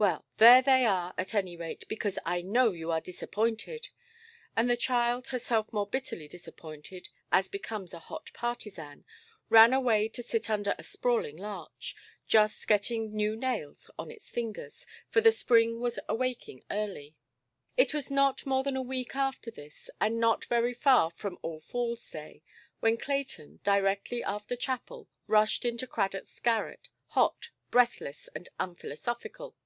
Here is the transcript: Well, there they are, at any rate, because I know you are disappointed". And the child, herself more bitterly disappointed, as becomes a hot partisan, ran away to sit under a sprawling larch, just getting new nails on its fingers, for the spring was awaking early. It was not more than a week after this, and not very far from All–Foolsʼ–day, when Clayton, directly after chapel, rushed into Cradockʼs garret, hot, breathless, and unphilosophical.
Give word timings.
Well, 0.00 0.24
there 0.36 0.62
they 0.62 0.84
are, 0.86 1.12
at 1.18 1.34
any 1.34 1.56
rate, 1.56 1.82
because 1.88 2.20
I 2.24 2.40
know 2.40 2.70
you 2.70 2.92
are 2.92 3.00
disappointed". 3.00 3.88
And 4.54 4.70
the 4.70 4.76
child, 4.76 5.26
herself 5.26 5.72
more 5.72 5.88
bitterly 5.88 6.28
disappointed, 6.28 7.08
as 7.32 7.48
becomes 7.48 7.92
a 7.92 7.98
hot 7.98 8.30
partisan, 8.32 9.04
ran 9.48 9.72
away 9.72 10.08
to 10.10 10.22
sit 10.22 10.48
under 10.48 10.76
a 10.78 10.84
sprawling 10.84 11.36
larch, 11.36 11.96
just 12.28 12.68
getting 12.68 13.08
new 13.10 13.34
nails 13.34 13.90
on 13.98 14.08
its 14.12 14.30
fingers, 14.30 14.86
for 15.08 15.20
the 15.20 15.32
spring 15.32 15.80
was 15.80 15.98
awaking 16.08 16.62
early. 16.70 17.16
It 17.76 17.92
was 17.92 18.08
not 18.08 18.46
more 18.46 18.62
than 18.62 18.76
a 18.76 18.82
week 18.82 19.16
after 19.16 19.50
this, 19.50 19.90
and 20.00 20.20
not 20.20 20.44
very 20.44 20.74
far 20.74 21.10
from 21.10 21.38
All–Foolsʼ–day, 21.42 22.40
when 22.78 22.98
Clayton, 22.98 23.58
directly 23.64 24.22
after 24.22 24.54
chapel, 24.54 25.08
rushed 25.26 25.64
into 25.64 25.88
Cradockʼs 25.88 26.40
garret, 26.44 26.88
hot, 27.08 27.50
breathless, 27.72 28.28
and 28.36 28.48
unphilosophical. 28.60 29.56